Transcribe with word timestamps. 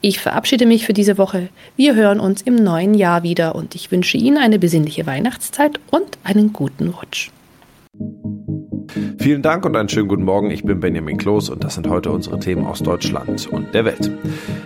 Ich 0.00 0.20
verabschiede 0.20 0.66
mich 0.66 0.86
für 0.86 0.92
diese 0.92 1.18
Woche. 1.18 1.48
Wir 1.76 1.94
hören 1.94 2.20
uns 2.20 2.42
im 2.42 2.56
neuen 2.56 2.94
Jahr 2.94 3.22
wieder 3.22 3.54
und 3.54 3.74
ich 3.74 3.90
wünsche 3.90 4.16
Ihnen 4.16 4.38
eine 4.38 4.58
besinnliche 4.58 5.06
Weihnachtszeit 5.06 5.80
und 5.90 6.18
einen 6.24 6.52
guten 6.52 6.88
Rutsch. 6.88 7.30
Vielen 9.18 9.42
Dank 9.42 9.64
und 9.64 9.76
einen 9.76 9.88
schönen 9.88 10.08
guten 10.08 10.24
Morgen. 10.24 10.50
Ich 10.50 10.64
bin 10.64 10.80
Benjamin 10.80 11.16
Kloß 11.16 11.50
und 11.50 11.62
das 11.62 11.74
sind 11.74 11.88
heute 11.88 12.10
unsere 12.10 12.38
Themen 12.38 12.66
aus 12.66 12.80
Deutschland 12.80 13.46
und 13.46 13.72
der 13.74 13.84
Welt. 13.84 14.10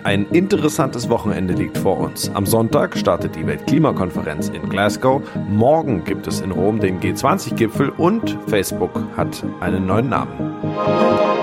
Ein 0.03 0.25
interessantes 0.31 1.09
Wochenende 1.09 1.53
liegt 1.53 1.77
vor 1.77 1.99
uns. 1.99 2.29
Am 2.33 2.45
Sonntag 2.45 2.97
startet 2.97 3.35
die 3.35 3.45
Weltklimakonferenz 3.45 4.49
in 4.49 4.67
Glasgow. 4.69 5.21
Morgen 5.49 6.03
gibt 6.03 6.27
es 6.27 6.41
in 6.41 6.51
Rom 6.51 6.79
den 6.79 6.99
G20-Gipfel 6.99 7.89
und 7.89 8.37
Facebook 8.47 8.91
hat 9.15 9.43
einen 9.59 9.85
neuen 9.85 10.09
Namen. 10.09 11.36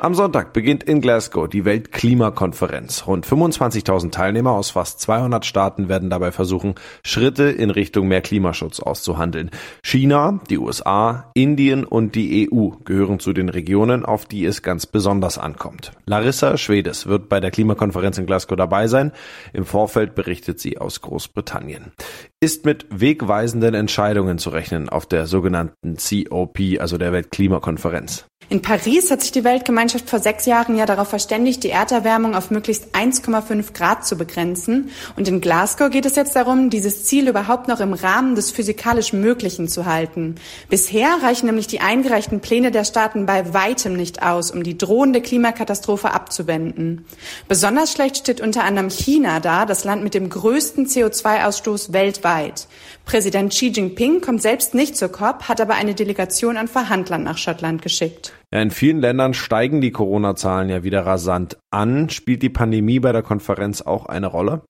Am 0.00 0.14
Sonntag 0.14 0.52
beginnt 0.52 0.84
in 0.84 1.00
Glasgow 1.00 1.48
die 1.48 1.64
Weltklimakonferenz. 1.64 3.08
Rund 3.08 3.26
25.000 3.26 4.12
Teilnehmer 4.12 4.52
aus 4.52 4.70
fast 4.70 5.00
200 5.00 5.44
Staaten 5.44 5.88
werden 5.88 6.08
dabei 6.08 6.30
versuchen, 6.30 6.76
Schritte 7.04 7.50
in 7.50 7.70
Richtung 7.70 8.06
mehr 8.06 8.20
Klimaschutz 8.20 8.78
auszuhandeln. 8.78 9.50
China, 9.82 10.38
die 10.48 10.58
USA, 10.58 11.32
Indien 11.34 11.82
und 11.84 12.14
die 12.14 12.48
EU 12.48 12.68
gehören 12.84 13.18
zu 13.18 13.32
den 13.32 13.48
Regionen, 13.48 14.04
auf 14.04 14.24
die 14.24 14.44
es 14.44 14.62
ganz 14.62 14.86
besonders 14.86 15.36
ankommt. 15.36 15.90
Larissa 16.06 16.56
Schwedes 16.58 17.08
wird 17.08 17.28
bei 17.28 17.40
der 17.40 17.50
Klimakonferenz 17.50 18.18
in 18.18 18.26
Glasgow 18.26 18.56
dabei 18.56 18.86
sein. 18.86 19.10
Im 19.52 19.64
Vorfeld 19.64 20.14
berichtet 20.14 20.60
sie 20.60 20.78
aus 20.78 21.00
Großbritannien. 21.00 21.90
Ist 22.38 22.64
mit 22.64 22.86
wegweisenden 22.90 23.74
Entscheidungen 23.74 24.38
zu 24.38 24.50
rechnen 24.50 24.88
auf 24.88 25.06
der 25.06 25.26
sogenannten 25.26 25.96
COP, 25.96 26.60
also 26.78 26.98
der 26.98 27.12
Weltklimakonferenz? 27.12 28.26
In 28.50 28.62
Paris 28.62 29.10
hat 29.10 29.20
sich 29.20 29.30
die 29.30 29.44
Weltgemeinschaft 29.44 29.87
vor 29.88 30.18
sechs 30.18 30.46
Jahren 30.46 30.76
ja 30.76 30.86
darauf 30.86 31.08
verständigt, 31.08 31.64
die 31.64 31.70
Erderwärmung 31.70 32.34
auf 32.34 32.50
möglichst 32.50 32.94
1,5 32.94 33.72
Grad 33.72 34.06
zu 34.06 34.16
begrenzen. 34.16 34.90
Und 35.16 35.28
in 35.28 35.40
Glasgow 35.40 35.90
geht 35.90 36.06
es 36.06 36.16
jetzt 36.16 36.36
darum, 36.36 36.70
dieses 36.70 37.04
Ziel 37.04 37.28
überhaupt 37.28 37.68
noch 37.68 37.80
im 37.80 37.92
Rahmen 37.92 38.34
des 38.34 38.50
physikalisch 38.50 39.12
Möglichen 39.12 39.68
zu 39.68 39.86
halten. 39.86 40.36
Bisher 40.68 41.18
reichen 41.22 41.46
nämlich 41.46 41.66
die 41.66 41.80
eingereichten 41.80 42.40
Pläne 42.40 42.70
der 42.70 42.84
Staaten 42.84 43.26
bei 43.26 43.52
weitem 43.52 43.94
nicht 43.94 44.22
aus, 44.22 44.50
um 44.50 44.62
die 44.62 44.78
drohende 44.78 45.20
Klimakatastrophe 45.20 46.12
abzuwenden. 46.12 47.04
Besonders 47.48 47.92
schlecht 47.92 48.18
steht 48.18 48.40
unter 48.40 48.64
anderem 48.64 48.90
China 48.90 49.40
da, 49.40 49.66
das 49.66 49.84
Land 49.84 50.02
mit 50.02 50.14
dem 50.14 50.28
größten 50.28 50.86
CO2-Ausstoß 50.86 51.92
weltweit. 51.92 52.68
Präsident 53.04 53.52
Xi 53.52 53.68
Jinping 53.68 54.20
kommt 54.20 54.42
selbst 54.42 54.74
nicht 54.74 54.96
zur 54.96 55.08
COP, 55.08 55.48
hat 55.48 55.60
aber 55.60 55.74
eine 55.74 55.94
Delegation 55.94 56.56
an 56.56 56.68
Verhandlern 56.68 57.22
nach 57.22 57.38
Schottland 57.38 57.82
geschickt. 57.82 58.32
In 58.50 58.70
vielen 58.70 59.00
Ländern 59.00 59.34
steigen 59.34 59.82
die 59.82 59.90
Corona-Zahlen 59.90 60.70
ja 60.70 60.82
wieder 60.82 61.04
rasant 61.04 61.58
an. 61.70 62.08
Spielt 62.08 62.42
die 62.42 62.48
Pandemie 62.48 62.98
bei 62.98 63.12
der 63.12 63.22
Konferenz 63.22 63.82
auch 63.82 64.06
eine 64.06 64.26
Rolle? 64.26 64.62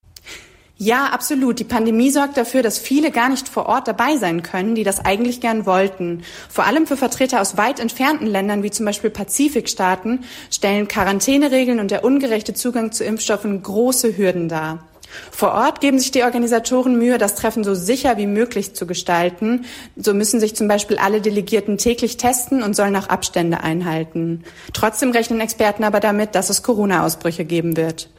Ja, 0.75 1.05
absolut. 1.07 1.59
Die 1.59 1.65
Pandemie 1.65 2.09
sorgt 2.09 2.35
dafür, 2.35 2.61
dass 2.61 2.77
viele 2.77 3.09
gar 3.11 3.29
nicht 3.29 3.47
vor 3.47 3.67
Ort 3.67 3.87
dabei 3.87 4.17
sein 4.17 4.43
können, 4.43 4.75
die 4.75 4.83
das 4.83 5.05
eigentlich 5.05 5.39
gern 5.39 5.65
wollten. 5.65 6.23
Vor 6.49 6.65
allem 6.65 6.87
für 6.87 6.97
Vertreter 6.97 7.39
aus 7.39 7.55
weit 7.55 7.79
entfernten 7.79 8.27
Ländern 8.27 8.63
wie 8.63 8.71
zum 8.71 8.85
Beispiel 8.85 9.11
Pazifikstaaten 9.11 10.25
stellen 10.51 10.89
Quarantäneregeln 10.89 11.79
und 11.79 11.91
der 11.91 12.03
ungerechte 12.03 12.53
Zugang 12.53 12.91
zu 12.91 13.05
Impfstoffen 13.05 13.63
große 13.63 14.17
Hürden 14.17 14.49
dar. 14.49 14.85
Vor 15.31 15.53
Ort 15.53 15.81
geben 15.81 15.99
sich 15.99 16.11
die 16.11 16.23
Organisatoren 16.23 16.97
Mühe, 16.97 17.17
das 17.17 17.35
Treffen 17.35 17.63
so 17.63 17.73
sicher 17.73 18.17
wie 18.17 18.27
möglich 18.27 18.73
zu 18.73 18.85
gestalten. 18.85 19.65
So 19.95 20.13
müssen 20.13 20.39
sich 20.39 20.55
zum 20.55 20.67
Beispiel 20.67 20.97
alle 20.97 21.21
Delegierten 21.21 21.77
täglich 21.77 22.17
testen 22.17 22.63
und 22.63 22.75
sollen 22.75 22.95
auch 22.95 23.07
Abstände 23.07 23.61
einhalten. 23.61 24.43
Trotzdem 24.73 25.11
rechnen 25.11 25.39
Experten 25.39 25.83
aber 25.83 25.99
damit, 25.99 26.35
dass 26.35 26.49
es 26.49 26.63
Corona-Ausbrüche 26.63 27.45
geben 27.45 27.77
wird. 27.77 28.09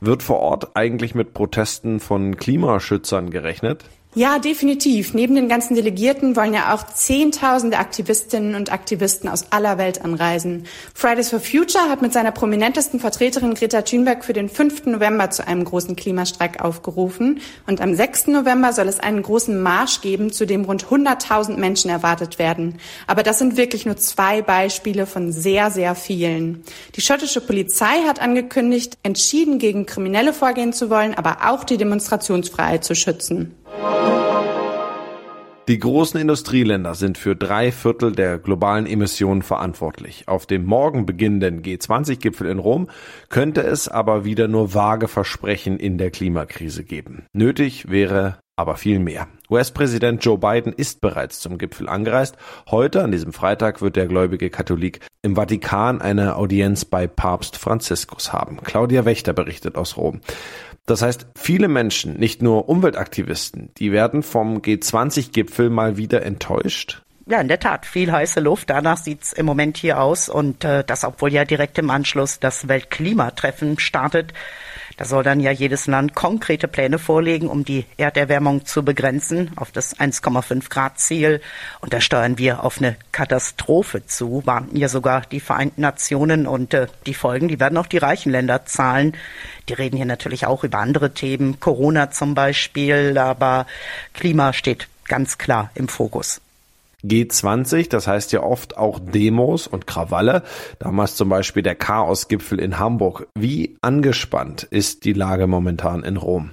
Wird 0.00 0.22
vor 0.22 0.40
Ort 0.40 0.76
eigentlich 0.76 1.14
mit 1.14 1.32
Protesten 1.32 1.98
von 2.00 2.36
Klimaschützern 2.36 3.30
gerechnet? 3.30 3.84
Ja, 4.16 4.38
definitiv. 4.38 5.12
Neben 5.12 5.34
den 5.34 5.48
ganzen 5.48 5.74
Delegierten 5.74 6.36
wollen 6.36 6.54
ja 6.54 6.72
auch 6.72 6.86
Zehntausende 6.86 7.78
Aktivistinnen 7.78 8.54
und 8.54 8.70
Aktivisten 8.70 9.28
aus 9.28 9.46
aller 9.50 9.76
Welt 9.76 10.04
anreisen. 10.04 10.66
Fridays 10.94 11.30
for 11.30 11.40
Future 11.40 11.90
hat 11.90 12.00
mit 12.00 12.12
seiner 12.12 12.30
prominentesten 12.30 13.00
Vertreterin 13.00 13.54
Greta 13.54 13.82
Thunberg 13.82 14.24
für 14.24 14.32
den 14.32 14.48
5. 14.48 14.86
November 14.86 15.30
zu 15.30 15.44
einem 15.44 15.64
großen 15.64 15.96
Klimastreik 15.96 16.62
aufgerufen. 16.62 17.40
Und 17.66 17.80
am 17.80 17.92
6. 17.92 18.28
November 18.28 18.72
soll 18.72 18.86
es 18.86 19.00
einen 19.00 19.20
großen 19.20 19.60
Marsch 19.60 20.00
geben, 20.00 20.32
zu 20.32 20.46
dem 20.46 20.64
rund 20.64 20.86
100.000 20.86 21.56
Menschen 21.56 21.90
erwartet 21.90 22.38
werden. 22.38 22.78
Aber 23.08 23.24
das 23.24 23.40
sind 23.40 23.56
wirklich 23.56 23.84
nur 23.84 23.96
zwei 23.96 24.42
Beispiele 24.42 25.06
von 25.06 25.32
sehr, 25.32 25.72
sehr 25.72 25.96
vielen. 25.96 26.62
Die 26.94 27.00
schottische 27.00 27.40
Polizei 27.40 28.02
hat 28.06 28.22
angekündigt, 28.22 28.96
entschieden 29.02 29.58
gegen 29.58 29.86
Kriminelle 29.86 30.32
vorgehen 30.32 30.72
zu 30.72 30.88
wollen, 30.88 31.14
aber 31.14 31.50
auch 31.50 31.64
die 31.64 31.78
Demonstrationsfreiheit 31.78 32.84
zu 32.84 32.94
schützen. 32.94 33.56
Die 35.66 35.78
großen 35.78 36.20
Industrieländer 36.20 36.94
sind 36.94 37.16
für 37.16 37.34
drei 37.34 37.72
Viertel 37.72 38.12
der 38.12 38.38
globalen 38.38 38.84
Emissionen 38.84 39.40
verantwortlich. 39.40 40.28
Auf 40.28 40.44
dem 40.44 40.66
morgen 40.66 41.06
beginnenden 41.06 41.62
G20-Gipfel 41.62 42.48
in 42.48 42.58
Rom 42.58 42.90
könnte 43.30 43.62
es 43.62 43.88
aber 43.88 44.26
wieder 44.26 44.46
nur 44.46 44.74
vage 44.74 45.08
Versprechen 45.08 45.78
in 45.78 45.96
der 45.96 46.10
Klimakrise 46.10 46.84
geben. 46.84 47.24
Nötig 47.32 47.88
wäre 47.88 48.36
aber 48.56 48.76
viel 48.76 48.98
mehr. 48.98 49.26
US-Präsident 49.50 50.24
Joe 50.24 50.38
Biden 50.38 50.72
ist 50.72 51.00
bereits 51.00 51.40
zum 51.40 51.56
Gipfel 51.58 51.88
angereist. 51.88 52.36
Heute, 52.70 53.02
an 53.02 53.10
diesem 53.10 53.32
Freitag, 53.32 53.80
wird 53.82 53.96
der 53.96 54.06
gläubige 54.06 54.50
Katholik 54.50 55.00
im 55.22 55.34
Vatikan 55.34 56.00
eine 56.00 56.36
Audienz 56.36 56.84
bei 56.84 57.06
Papst 57.06 57.56
Franziskus 57.56 58.32
haben. 58.32 58.58
Claudia 58.62 59.06
Wächter 59.06 59.32
berichtet 59.32 59.76
aus 59.76 59.96
Rom. 59.96 60.20
Das 60.86 61.00
heißt, 61.00 61.26
viele 61.34 61.68
Menschen, 61.68 62.18
nicht 62.18 62.42
nur 62.42 62.68
Umweltaktivisten, 62.68 63.70
die 63.78 63.90
werden 63.90 64.22
vom 64.22 64.58
G20-Gipfel 64.58 65.70
mal 65.70 65.96
wieder 65.96 66.22
enttäuscht. 66.22 67.02
Ja, 67.26 67.40
in 67.40 67.48
der 67.48 67.58
Tat, 67.58 67.86
viel 67.86 68.12
heiße 68.12 68.40
Luft. 68.40 68.68
Danach 68.68 68.98
sieht's 68.98 69.32
im 69.32 69.46
Moment 69.46 69.78
hier 69.78 69.98
aus 69.98 70.28
und 70.28 70.62
äh, 70.62 70.84
das, 70.84 71.04
obwohl 71.04 71.32
ja 71.32 71.46
direkt 71.46 71.78
im 71.78 71.88
Anschluss 71.88 72.38
das 72.38 72.68
Weltklimatreffen 72.68 73.78
startet. 73.78 74.34
Da 74.96 75.06
soll 75.06 75.24
dann 75.24 75.40
ja 75.40 75.50
jedes 75.50 75.86
Land 75.86 76.14
konkrete 76.14 76.68
Pläne 76.68 76.98
vorlegen, 76.98 77.48
um 77.48 77.64
die 77.64 77.84
Erderwärmung 77.96 78.64
zu 78.64 78.84
begrenzen 78.84 79.50
auf 79.56 79.72
das 79.72 79.98
1,5 79.98 80.68
Grad 80.68 81.00
Ziel. 81.00 81.40
Und 81.80 81.92
da 81.92 82.00
steuern 82.00 82.38
wir 82.38 82.62
auf 82.62 82.78
eine 82.78 82.96
Katastrophe 83.10 84.06
zu, 84.06 84.42
warnten 84.44 84.76
ja 84.76 84.88
sogar 84.88 85.22
die 85.22 85.40
Vereinten 85.40 85.80
Nationen. 85.80 86.46
Und 86.46 86.74
äh, 86.74 86.86
die 87.06 87.14
Folgen, 87.14 87.48
die 87.48 87.58
werden 87.58 87.78
auch 87.78 87.86
die 87.86 87.98
reichen 87.98 88.30
Länder 88.30 88.66
zahlen. 88.66 89.16
Die 89.68 89.72
reden 89.72 89.96
hier 89.96 90.06
natürlich 90.06 90.46
auch 90.46 90.64
über 90.64 90.78
andere 90.78 91.14
Themen, 91.14 91.58
Corona 91.60 92.10
zum 92.10 92.34
Beispiel, 92.34 93.16
aber 93.18 93.66
Klima 94.12 94.52
steht 94.52 94.88
ganz 95.06 95.38
klar 95.38 95.70
im 95.74 95.88
Fokus. 95.88 96.40
G20, 97.04 97.90
das 97.90 98.06
heißt 98.06 98.32
ja 98.32 98.42
oft 98.42 98.78
auch 98.78 98.98
Demos 98.98 99.66
und 99.66 99.86
Krawalle. 99.86 100.42
Damals 100.78 101.16
zum 101.16 101.28
Beispiel 101.28 101.62
der 101.62 101.74
Chaosgipfel 101.74 102.58
in 102.58 102.78
Hamburg. 102.78 103.28
Wie 103.34 103.76
angespannt 103.82 104.62
ist 104.62 105.04
die 105.04 105.12
Lage 105.12 105.46
momentan 105.46 106.02
in 106.02 106.16
Rom? 106.16 106.50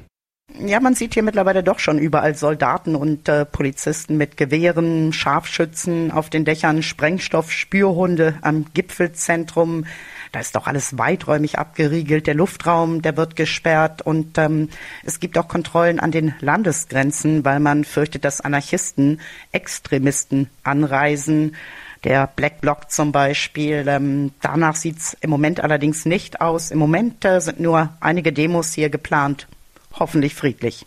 Ja, 0.59 0.81
man 0.81 0.95
sieht 0.95 1.13
hier 1.13 1.23
mittlerweile 1.23 1.63
doch 1.63 1.79
schon 1.79 1.97
überall 1.97 2.35
Soldaten 2.35 2.95
und 2.95 3.29
äh, 3.29 3.45
Polizisten 3.45 4.17
mit 4.17 4.35
Gewehren, 4.35 5.13
Scharfschützen 5.13 6.11
auf 6.11 6.29
den 6.29 6.43
Dächern, 6.43 6.83
Sprengstoff, 6.83 7.51
Spürhunde 7.51 8.35
am 8.41 8.65
Gipfelzentrum. 8.73 9.85
Da 10.31 10.39
ist 10.39 10.55
doch 10.55 10.67
alles 10.67 10.97
weiträumig 10.97 11.59
abgeriegelt. 11.59 12.25
Der 12.25 12.35
Luftraum, 12.35 13.01
der 13.01 13.17
wird 13.17 13.35
gesperrt 13.35 14.01
und 14.01 14.37
ähm, 14.37 14.69
es 15.03 15.19
gibt 15.19 15.37
auch 15.37 15.49
Kontrollen 15.49 15.99
an 15.99 16.11
den 16.11 16.33
Landesgrenzen, 16.39 17.43
weil 17.43 17.59
man 17.59 17.83
fürchtet, 17.83 18.23
dass 18.23 18.39
Anarchisten, 18.39 19.19
Extremisten 19.51 20.49
anreisen. 20.63 21.55
Der 22.05 22.27
Black 22.27 22.61
Bloc 22.61 22.89
zum 22.89 23.11
Beispiel. 23.11 23.85
Ähm, 23.87 24.31
danach 24.41 24.75
sieht's 24.75 25.15
im 25.19 25.29
Moment 25.29 25.59
allerdings 25.59 26.05
nicht 26.05 26.41
aus. 26.41 26.71
Im 26.71 26.79
Moment 26.79 27.25
äh, 27.25 27.41
sind 27.41 27.59
nur 27.59 27.89
einige 27.99 28.31
Demos 28.31 28.73
hier 28.73 28.89
geplant. 28.89 29.47
Hoffentlich 29.99 30.33
friedlich. 30.33 30.85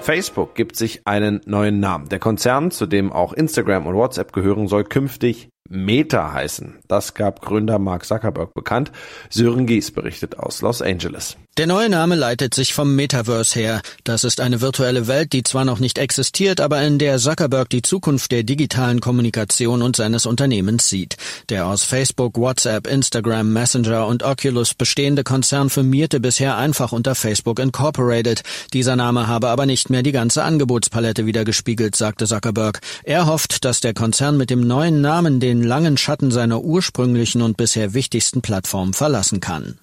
Facebook 0.00 0.54
gibt 0.54 0.76
sich 0.76 1.06
einen 1.06 1.40
neuen 1.46 1.80
Namen. 1.80 2.08
Der 2.08 2.20
Konzern, 2.20 2.70
zu 2.70 2.86
dem 2.86 3.12
auch 3.12 3.32
Instagram 3.32 3.86
und 3.86 3.96
WhatsApp 3.96 4.32
gehören, 4.32 4.66
soll 4.68 4.84
künftig 4.84 5.48
Meta 5.68 6.32
heißen. 6.32 6.78
Das 6.88 7.14
gab 7.14 7.42
Gründer 7.42 7.78
Mark 7.78 8.04
Zuckerberg 8.04 8.54
bekannt. 8.54 8.92
Sören 9.30 9.66
Gies 9.66 9.90
berichtet 9.90 10.38
aus 10.38 10.62
Los 10.62 10.82
Angeles. 10.82 11.36
Der 11.56 11.66
neue 11.66 11.88
Name 11.88 12.16
leitet 12.16 12.52
sich 12.52 12.74
vom 12.74 12.94
Metaverse 12.96 13.58
her. 13.58 13.80
Das 14.04 14.24
ist 14.24 14.40
eine 14.42 14.60
virtuelle 14.60 15.06
Welt, 15.06 15.32
die 15.32 15.42
zwar 15.42 15.64
noch 15.64 15.78
nicht 15.78 15.96
existiert, 15.96 16.60
aber 16.60 16.82
in 16.82 16.98
der 16.98 17.16
Zuckerberg 17.16 17.70
die 17.70 17.80
Zukunft 17.80 18.30
der 18.30 18.42
digitalen 18.42 19.00
Kommunikation 19.00 19.80
und 19.80 19.96
seines 19.96 20.26
Unternehmens 20.26 20.90
sieht. 20.90 21.16
Der 21.48 21.66
aus 21.66 21.82
Facebook, 21.82 22.36
WhatsApp, 22.36 22.86
Instagram, 22.86 23.54
Messenger 23.54 24.06
und 24.06 24.22
Oculus 24.22 24.74
bestehende 24.74 25.24
Konzern 25.24 25.70
firmierte 25.70 26.20
bisher 26.20 26.58
einfach 26.58 26.92
unter 26.92 27.14
Facebook 27.14 27.58
Incorporated. 27.58 28.42
Dieser 28.74 28.96
Name 28.96 29.26
habe 29.26 29.48
aber 29.48 29.64
nicht 29.64 29.88
mehr 29.88 30.02
die 30.02 30.12
ganze 30.12 30.44
Angebotspalette 30.44 31.24
wiedergespiegelt, 31.24 31.96
sagte 31.96 32.26
Zuckerberg. 32.26 32.80
Er 33.02 33.24
hofft, 33.24 33.64
dass 33.64 33.80
der 33.80 33.94
Konzern 33.94 34.36
mit 34.36 34.50
dem 34.50 34.66
neuen 34.66 35.00
Namen 35.00 35.40
den 35.40 35.62
langen 35.62 35.96
Schatten 35.96 36.30
seiner 36.30 36.60
ursprünglichen 36.60 37.40
und 37.40 37.56
bisher 37.56 37.94
wichtigsten 37.94 38.42
Plattform 38.42 38.92
verlassen 38.92 39.40
kann. 39.40 39.78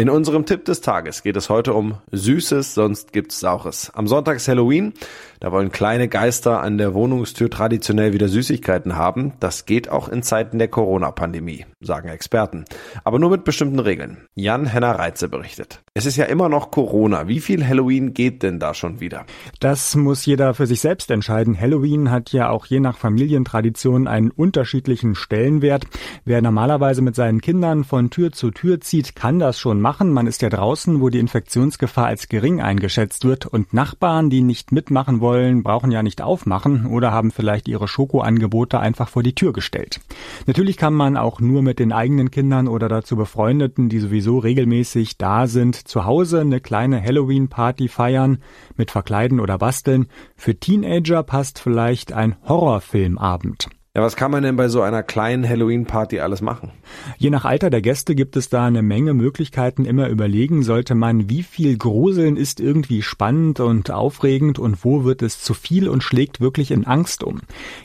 In 0.00 0.08
unserem 0.08 0.46
Tipp 0.46 0.64
des 0.64 0.80
Tages 0.80 1.22
geht 1.22 1.36
es 1.36 1.50
heute 1.50 1.74
um 1.74 1.98
Süßes, 2.10 2.72
sonst 2.72 3.12
gibt's 3.12 3.38
Saures. 3.38 3.92
Am 3.92 4.06
Sonntag 4.06 4.36
ist 4.36 4.48
Halloween. 4.48 4.94
Da 5.40 5.52
wollen 5.52 5.72
kleine 5.72 6.08
Geister 6.08 6.62
an 6.62 6.78
der 6.78 6.94
Wohnungstür 6.94 7.50
traditionell 7.50 8.14
wieder 8.14 8.28
Süßigkeiten 8.28 8.96
haben. 8.96 9.34
Das 9.40 9.66
geht 9.66 9.90
auch 9.90 10.08
in 10.08 10.22
Zeiten 10.22 10.58
der 10.58 10.68
Corona-Pandemie, 10.68 11.66
sagen 11.82 12.08
Experten. 12.08 12.64
Aber 13.04 13.18
nur 13.18 13.28
mit 13.28 13.44
bestimmten 13.44 13.78
Regeln. 13.78 14.26
Jan 14.34 14.64
Henner 14.64 14.92
Reitze 14.92 15.28
berichtet. 15.28 15.82
Es 15.92 16.06
ist 16.06 16.16
ja 16.16 16.24
immer 16.24 16.48
noch 16.48 16.70
Corona. 16.70 17.28
Wie 17.28 17.40
viel 17.40 17.66
Halloween 17.66 18.14
geht 18.14 18.42
denn 18.42 18.58
da 18.58 18.72
schon 18.72 19.00
wieder? 19.00 19.26
Das 19.60 19.96
muss 19.96 20.24
jeder 20.24 20.54
für 20.54 20.66
sich 20.66 20.80
selbst 20.80 21.10
entscheiden. 21.10 21.60
Halloween 21.60 22.10
hat 22.10 22.32
ja 22.32 22.48
auch 22.48 22.64
je 22.64 22.80
nach 22.80 22.96
Familientradition 22.96 24.08
einen 24.08 24.30
unterschiedlichen 24.30 25.14
Stellenwert. 25.14 25.84
Wer 26.24 26.40
normalerweise 26.40 27.02
mit 27.02 27.16
seinen 27.16 27.42
Kindern 27.42 27.84
von 27.84 28.08
Tür 28.08 28.32
zu 28.32 28.50
Tür 28.50 28.80
zieht, 28.80 29.14
kann 29.14 29.38
das 29.38 29.58
schon 29.58 29.78
machen. 29.80 29.89
Man 29.98 30.26
ist 30.26 30.42
ja 30.42 30.48
draußen, 30.48 31.00
wo 31.00 31.08
die 31.08 31.18
Infektionsgefahr 31.18 32.06
als 32.06 32.28
gering 32.28 32.60
eingeschätzt 32.60 33.24
wird. 33.24 33.46
Und 33.46 33.74
Nachbarn, 33.74 34.30
die 34.30 34.40
nicht 34.40 34.70
mitmachen 34.70 35.20
wollen, 35.20 35.62
brauchen 35.62 35.90
ja 35.90 36.02
nicht 36.02 36.22
aufmachen 36.22 36.86
oder 36.86 37.10
haben 37.10 37.30
vielleicht 37.30 37.66
ihre 37.66 37.88
Schokoangebote 37.88 38.78
einfach 38.78 39.08
vor 39.08 39.22
die 39.22 39.34
Tür 39.34 39.52
gestellt. 39.52 40.00
Natürlich 40.46 40.76
kann 40.76 40.94
man 40.94 41.16
auch 41.16 41.40
nur 41.40 41.62
mit 41.62 41.78
den 41.78 41.92
eigenen 41.92 42.30
Kindern 42.30 42.68
oder 42.68 42.88
dazu 42.88 43.16
Befreundeten, 43.16 43.88
die 43.88 43.98
sowieso 43.98 44.38
regelmäßig 44.38 45.18
da 45.18 45.46
sind, 45.46 45.74
zu 45.76 46.04
Hause 46.04 46.40
eine 46.40 46.60
kleine 46.60 47.02
Halloween-Party 47.02 47.88
feiern 47.88 48.38
mit 48.76 48.90
Verkleiden 48.90 49.40
oder 49.40 49.58
Basteln. 49.58 50.06
Für 50.36 50.54
Teenager 50.54 51.22
passt 51.24 51.58
vielleicht 51.58 52.12
ein 52.12 52.36
Horrorfilmabend. 52.46 53.68
Ja, 53.92 54.02
was 54.02 54.14
kann 54.14 54.30
man 54.30 54.44
denn 54.44 54.54
bei 54.54 54.68
so 54.68 54.82
einer 54.82 55.02
kleinen 55.02 55.48
Halloween-Party 55.48 56.20
alles 56.20 56.42
machen? 56.42 56.70
Je 57.18 57.28
nach 57.28 57.44
Alter 57.44 57.70
der 57.70 57.82
Gäste 57.82 58.14
gibt 58.14 58.36
es 58.36 58.48
da 58.48 58.64
eine 58.64 58.82
Menge 58.82 59.14
Möglichkeiten. 59.14 59.84
Immer 59.84 60.06
überlegen 60.06 60.62
sollte 60.62 60.94
man, 60.94 61.28
wie 61.28 61.42
viel 61.42 61.76
Gruseln 61.76 62.36
ist 62.36 62.60
irgendwie 62.60 63.02
spannend 63.02 63.58
und 63.58 63.90
aufregend 63.90 64.60
und 64.60 64.84
wo 64.84 65.02
wird 65.02 65.22
es 65.22 65.42
zu 65.42 65.54
viel 65.54 65.88
und 65.88 66.04
schlägt 66.04 66.40
wirklich 66.40 66.70
in 66.70 66.86
Angst 66.86 67.24
um. 67.24 67.40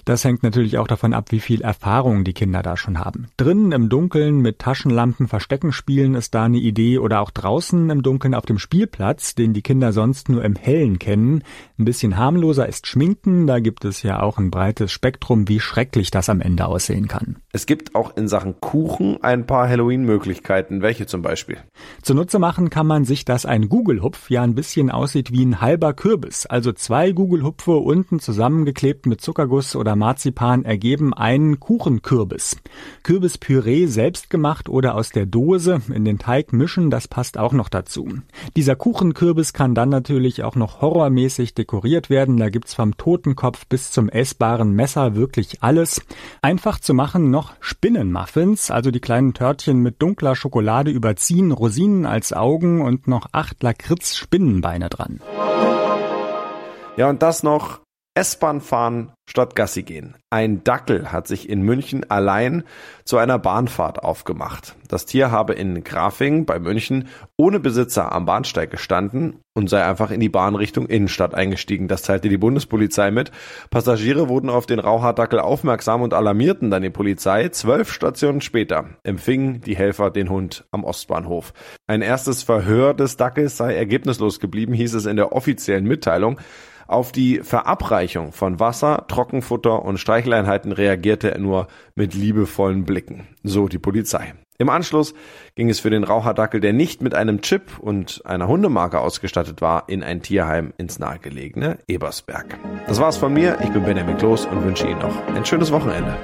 Das 0.06 0.24
hängt 0.24 0.44
natürlich 0.44 0.78
auch 0.78 0.86
davon 0.86 1.12
ab, 1.12 1.32
wie 1.32 1.40
viel 1.40 1.64
Erfahrung 1.64 2.24
die 2.24 2.34
Kinder 2.34 2.62
da 2.62 2.78
schon 2.78 3.00
haben. 3.00 3.26
Drinnen 3.38 3.72
im 3.72 3.90
Dunkeln 3.90 4.42
mit 4.42 4.60
Taschenlampen 4.60 5.28
Verstecken 5.28 5.72
spielen 5.72 6.14
ist 6.14 6.36
da 6.36 6.44
eine 6.44 6.60
Idee 6.60 7.00
oder 7.00 7.20
auch 7.20 7.32
draußen 7.32 7.90
im 7.90 8.04
Dunkeln 8.04 8.36
auf 8.36 8.46
dem 8.46 8.60
Spielplatz, 8.60 9.34
den 9.34 9.54
die 9.54 9.64
Kinder 9.64 9.92
sonst 9.92 10.30
nur 10.30 10.46
im 10.46 10.56
Hellen 10.56 11.00
kennen. 11.00 11.42
Ein 11.80 11.86
bisschen 11.86 12.16
harmloser 12.16 12.70
ist 12.70 12.86
Schminken. 12.86 13.48
Da 13.48 13.60
gibt 13.60 13.86
es 13.86 14.04
ja 14.04 14.22
auch 14.22 14.38
ein 14.38 14.52
breites 14.52 14.92
Spektrum, 14.92 15.48
wie 15.48 15.60
schrecklich 15.60 15.95
schrecklich 15.96 16.12
das 16.12 16.30
am 16.30 16.42
Ende 16.42 16.66
aussehen 16.66 17.08
kann. 17.08 17.38
Es 17.54 17.66
gibt 17.66 17.96
auch 17.96 18.18
in 18.18 18.28
Sachen 18.28 18.60
Kuchen 18.60 19.24
ein 19.24 19.46
paar 19.46 19.70
Halloween-Möglichkeiten. 19.70 20.82
Welche 20.82 21.06
zum 21.06 21.22
Beispiel? 21.22 21.58
Zunutze 22.02 22.38
machen 22.38 22.70
kann 22.70 22.86
man 22.86 23.06
sich, 23.06 23.24
dass 23.24 23.46
ein 23.46 23.70
Gugelhupf 23.70 24.30
ja 24.30 24.44
ein 24.44 24.56
bisschen 24.56 24.92
aussieht 24.92 25.32
wie 25.32 25.46
ein 25.46 25.62
halber 25.62 25.94
Kürbis. 25.94 26.46
Also 26.46 26.74
zwei 26.74 27.12
Gugelhupfe 27.12 27.78
unten 27.78 28.20
zusammengeklebt 28.20 29.06
mit 29.06 29.22
Zuckerguss 29.22 29.76
oder 29.76 29.96
Marzipan 29.96 30.66
ergeben 30.66 31.14
einen 31.14 31.60
Kuchenkürbis. 31.62 32.58
Kürbispüree 33.04 33.86
selbst 33.86 34.30
gemacht 34.30 34.68
oder 34.68 34.96
aus 34.96 35.12
der 35.12 35.26
Dose 35.26 35.82
in 35.94 36.04
den 36.04 36.20
Teig 36.20 36.52
mischen, 36.52 36.90
das 36.90 37.08
passt 37.08 37.38
auch 37.38 37.54
noch 37.54 37.70
dazu. 37.70 38.10
Dieser 38.58 38.76
Kuchenkürbis 38.76 39.54
kann 39.54 39.76
dann 39.76 39.90
natürlich 39.90 40.44
auch 40.44 40.56
noch 40.56 40.82
horrormäßig 40.82 41.54
dekoriert 41.54 42.10
werden. 42.10 42.38
Da 42.38 42.50
gibt's 42.50 42.74
vom 42.74 42.98
Totenkopf 42.98 43.66
bis 43.68 43.92
zum 43.92 44.10
essbaren 44.10 44.74
Messer 44.74 45.16
wirklich 45.16 45.64
alles 45.64 45.85
es 45.86 46.02
einfach 46.42 46.80
zu 46.80 46.94
machen 46.94 47.30
noch 47.30 47.54
Spinnenmuffins, 47.60 48.72
also 48.72 48.92
die 48.92 49.00
kleinen 49.00 49.34
Törtchen 49.34 49.80
mit 49.80 50.02
dunkler 50.02 50.36
Schokolade 50.36 50.92
überziehen, 50.92 51.52
Rosinen 51.52 52.06
als 52.06 52.34
Augen 52.34 52.82
und 52.82 53.08
noch 53.08 53.28
acht 53.32 53.62
Lakritz-Spinnenbeine 53.62 54.90
dran. 54.90 55.22
Ja, 56.98 57.10
und 57.10 57.22
das 57.22 57.44
noch 57.44 57.85
S-Bahn 58.18 58.62
fahren 58.62 59.12
statt 59.30 59.58
Gassi 59.58 59.84
gehen. 59.84 60.16
Ein 60.30 60.64
Dackel 60.64 61.12
hat 61.12 61.28
sich 61.28 61.50
in 61.50 61.64
München 61.64 62.10
allein 62.10 62.64
zu 63.04 63.18
einer 63.18 63.38
Bahnfahrt 63.38 64.04
aufgemacht. 64.04 64.76
Das 64.88 65.06
Tier 65.06 65.32
habe 65.32 65.54
in 65.54 65.84
Grafing 65.84 66.46
bei 66.46 66.58
München 66.58 67.10
ohne 67.36 67.60
Besitzer 67.60 68.14
am 68.14 68.26
Bahnsteig 68.26 68.72
gestanden 68.72 69.40
und 69.54 69.70
sei 69.70 69.84
einfach 69.84 70.12
in 70.12 70.22
die 70.22 70.30
Bahn 70.30 70.56
Richtung 70.56 70.86
Innenstadt 70.86 71.36
eingestiegen. 71.36 71.90
Das 71.90 72.04
teilte 72.04 72.30
die 72.30 72.38
Bundespolizei 72.38 73.12
mit. 73.12 73.32
Passagiere 73.70 74.30
wurden 74.30 74.50
auf 74.50 74.66
den 74.66 74.80
Rauhaardackel 74.80 75.40
aufmerksam 75.40 76.02
und 76.02 76.14
alarmierten 76.14 76.72
dann 76.72 76.84
die 76.84 76.90
Polizei. 76.90 77.50
Zwölf 77.50 77.92
Stationen 77.92 78.40
später 78.40 78.86
empfingen 79.04 79.60
die 79.60 79.76
Helfer 79.76 80.10
den 80.10 80.30
Hund 80.30 80.64
am 80.72 80.86
Ostbahnhof. 80.86 81.52
Ein 81.88 82.02
erstes 82.02 82.44
Verhör 82.44 82.94
des 82.94 83.18
Dackels 83.18 83.58
sei 83.58 83.76
ergebnislos 83.76 84.40
geblieben, 84.40 84.72
hieß 84.72 84.94
es 84.94 85.06
in 85.06 85.18
der 85.18 85.34
offiziellen 85.34 85.86
Mitteilung. 85.86 86.40
Auf 86.88 87.12
die 87.12 87.40
Verabreichung 87.40 88.32
von 88.32 88.60
Wasser, 88.60 89.06
Trockenfutter 89.08 89.84
und 89.84 89.98
Streicheleinheiten 89.98 90.72
reagierte 90.72 91.32
er 91.32 91.40
nur 91.40 91.68
mit 91.96 92.14
liebevollen 92.14 92.86
Blicken, 92.86 93.28
so 93.44 93.68
die 93.68 93.80
Polizei. 93.80 94.34
Im 94.58 94.70
Anschluss 94.70 95.14
ging 95.56 95.70
es 95.70 95.82
für 95.82 95.90
den 95.90 96.06
Raucherdackel, 96.06 96.62
der 96.62 96.72
nicht 96.72 97.02
mit 97.02 97.14
einem 97.14 97.42
Chip 97.42 97.78
und 97.80 98.22
einer 98.26 98.48
Hundemarke 98.48 99.00
ausgestattet 99.00 99.62
war, 99.62 99.90
in 99.90 100.02
ein 100.02 100.22
Tierheim 100.22 100.74
ins 100.78 100.98
nahegelegene 100.98 101.80
Ebersberg. 101.88 102.58
Das 102.88 103.02
war's 103.02 103.18
von 103.18 103.34
mir. 103.34 103.58
Ich 103.64 103.70
bin 103.72 103.84
Benjamin 103.84 104.18
Kloß 104.18 104.46
und 104.46 104.64
wünsche 104.64 104.88
Ihnen 104.88 105.00
noch 105.00 105.28
ein 105.28 105.46
schönes 105.46 105.72
Wochenende. 105.72 106.16